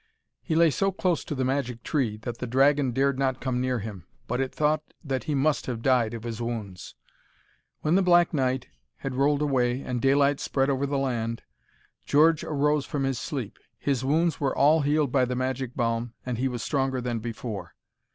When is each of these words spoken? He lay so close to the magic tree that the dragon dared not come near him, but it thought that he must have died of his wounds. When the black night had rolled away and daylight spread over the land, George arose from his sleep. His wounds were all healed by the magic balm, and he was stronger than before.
He 0.41 0.55
lay 0.55 0.71
so 0.71 0.91
close 0.91 1.23
to 1.25 1.35
the 1.35 1.45
magic 1.45 1.83
tree 1.83 2.17
that 2.23 2.39
the 2.39 2.47
dragon 2.47 2.89
dared 2.91 3.19
not 3.19 3.39
come 3.39 3.61
near 3.61 3.77
him, 3.77 4.07
but 4.25 4.41
it 4.41 4.51
thought 4.51 4.81
that 5.03 5.25
he 5.25 5.35
must 5.35 5.67
have 5.67 5.83
died 5.83 6.15
of 6.15 6.23
his 6.23 6.41
wounds. 6.41 6.95
When 7.81 7.93
the 7.93 8.01
black 8.01 8.33
night 8.33 8.65
had 8.95 9.13
rolled 9.13 9.43
away 9.43 9.81
and 9.83 10.01
daylight 10.01 10.39
spread 10.39 10.71
over 10.71 10.87
the 10.87 10.97
land, 10.97 11.43
George 12.03 12.43
arose 12.43 12.87
from 12.87 13.03
his 13.03 13.19
sleep. 13.19 13.59
His 13.77 14.03
wounds 14.03 14.39
were 14.39 14.57
all 14.57 14.81
healed 14.81 15.11
by 15.11 15.23
the 15.25 15.35
magic 15.35 15.75
balm, 15.75 16.15
and 16.25 16.39
he 16.39 16.47
was 16.47 16.63
stronger 16.63 16.99
than 16.99 17.19
before. 17.19 17.75